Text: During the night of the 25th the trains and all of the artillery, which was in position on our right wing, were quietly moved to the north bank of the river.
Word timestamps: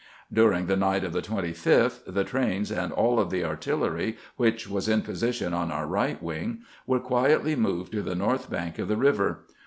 During 0.33 0.65
the 0.65 0.75
night 0.75 1.03
of 1.03 1.13
the 1.13 1.21
25th 1.21 1.99
the 2.07 2.23
trains 2.23 2.71
and 2.71 2.91
all 2.91 3.19
of 3.19 3.29
the 3.29 3.43
artillery, 3.45 4.17
which 4.35 4.67
was 4.67 4.89
in 4.89 5.03
position 5.03 5.53
on 5.53 5.71
our 5.71 5.85
right 5.85 6.19
wing, 6.23 6.61
were 6.87 6.99
quietly 6.99 7.55
moved 7.55 7.91
to 7.91 8.01
the 8.01 8.15
north 8.15 8.49
bank 8.49 8.79
of 8.79 8.87
the 8.87 8.97
river. 8.97 9.43